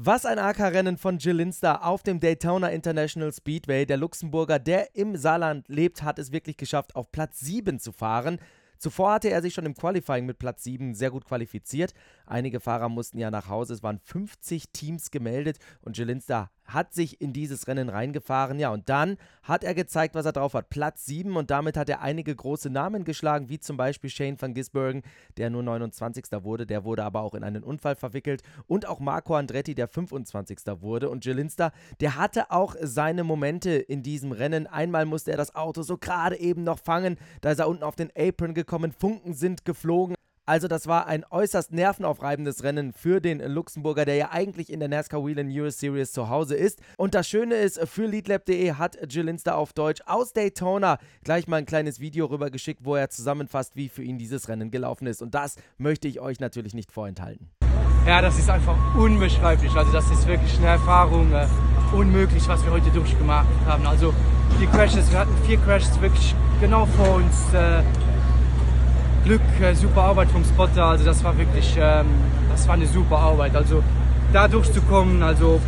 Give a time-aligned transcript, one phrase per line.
[0.00, 3.84] Was ein AK-Rennen von Jill Linster auf dem Daytona International Speedway.
[3.84, 8.38] Der Luxemburger, der im Saarland lebt, hat es wirklich geschafft, auf Platz 7 zu fahren.
[8.78, 11.94] Zuvor hatte er sich schon im Qualifying mit Platz 7 sehr gut qualifiziert.
[12.26, 13.74] Einige Fahrer mussten ja nach Hause.
[13.74, 18.58] Es waren 50 Teams gemeldet und Jelinster hat sich in dieses Rennen reingefahren.
[18.58, 20.70] Ja, und dann hat er gezeigt, was er drauf hat.
[20.70, 24.54] Platz 7 und damit hat er einige große Namen geschlagen, wie zum Beispiel Shane van
[24.54, 25.02] Gisbergen,
[25.36, 26.24] der nur 29.
[26.42, 26.66] wurde.
[26.66, 28.42] Der wurde aber auch in einen Unfall verwickelt.
[28.66, 30.58] Und auch Marco Andretti, der 25.
[30.80, 31.08] wurde.
[31.08, 34.66] Und Jelinster, der hatte auch seine Momente in diesem Rennen.
[34.66, 37.16] Einmal musste er das Auto so gerade eben noch fangen.
[37.40, 38.92] Da ist er unten auf den Apron gekommen.
[38.92, 40.14] Funken sind geflogen.
[40.48, 44.88] Also das war ein äußerst nervenaufreibendes Rennen für den Luxemburger, der ja eigentlich in der
[44.88, 46.80] NASCAR Wheel Euro Series zu Hause ist.
[46.96, 51.58] Und das Schöne ist, für leadlab.de hat Jill Linster auf Deutsch aus Daytona gleich mal
[51.58, 55.20] ein kleines Video rübergeschickt, wo er zusammenfasst, wie für ihn dieses Rennen gelaufen ist.
[55.20, 57.50] Und das möchte ich euch natürlich nicht vorenthalten.
[58.06, 59.74] Ja, das ist einfach unbeschreiblich.
[59.74, 61.46] Also das ist wirklich eine Erfahrung, äh,
[61.94, 63.86] unmöglich, was wir heute durchgemacht haben.
[63.86, 64.14] Also
[64.58, 67.52] die Crashes, wir hatten vier Crashes wirklich genau vor uns.
[67.52, 67.82] Äh,
[69.28, 70.86] Glück, äh, super Arbeit vom Spotter.
[70.86, 72.06] Also das war wirklich, ähm,
[72.50, 73.54] das war eine super Arbeit.
[73.54, 73.82] Also
[74.32, 75.60] da durchzukommen, also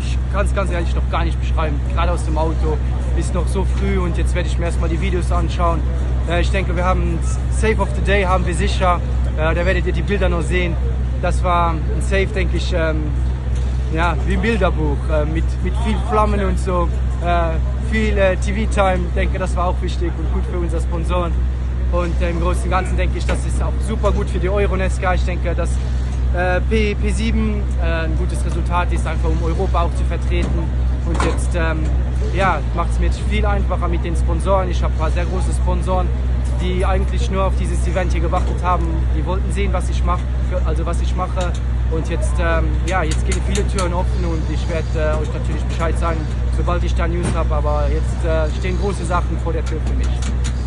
[0.00, 1.80] ich kann es ganz ehrlich noch gar nicht beschreiben.
[1.92, 2.78] Gerade aus dem Auto
[3.18, 5.80] ist noch so früh und jetzt werde ich mir erstmal die Videos anschauen.
[6.30, 7.18] Äh, ich denke, wir haben
[7.50, 9.00] Save of the Day haben wir sicher.
[9.36, 10.76] Äh, da werdet ihr die Bilder noch sehen.
[11.20, 13.02] Das war ein Save, denke ich, ähm,
[13.92, 16.88] ja, wie ein Bilderbuch äh, mit, mit viel Flammen und so.
[17.26, 21.32] Äh, viel TV-Time, denke, das war auch wichtig und gut für unsere Sponsoren.
[21.90, 25.14] Und im Großen und Ganzen denke ich, das ist auch super gut für die Euronesca.
[25.14, 25.70] Ich denke, dass
[26.36, 27.32] äh, P, P7
[27.82, 30.58] äh, ein gutes Resultat ist, einfach um Europa auch zu vertreten.
[31.06, 31.78] Und jetzt ähm,
[32.34, 34.70] ja, macht es mir viel einfacher mit den Sponsoren.
[34.70, 36.06] Ich habe ein paar sehr große Sponsoren,
[36.60, 38.84] die eigentlich nur auf dieses Event hier gewartet haben.
[39.16, 40.20] Die wollten sehen, was ich mache,
[40.66, 41.52] also was ich mache.
[41.90, 45.62] Und jetzt, ähm, ja, jetzt gehen viele Türen offen und ich werde äh, euch natürlich
[45.62, 46.20] Bescheid sagen,
[46.54, 47.54] sobald ich da News habe.
[47.54, 50.57] Aber jetzt äh, stehen große Sachen vor der Tür für mich.